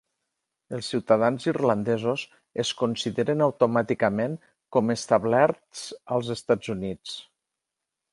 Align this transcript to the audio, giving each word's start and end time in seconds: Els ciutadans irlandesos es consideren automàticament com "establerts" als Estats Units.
Els 0.75 0.87
ciutadans 0.93 1.43
irlandesos 1.49 2.23
es 2.63 2.71
consideren 2.79 3.43
automàticament 3.47 4.33
com 4.77 4.95
"establerts" 4.95 5.85
als 6.17 6.33
Estats 6.41 6.73
Units. 6.79 7.15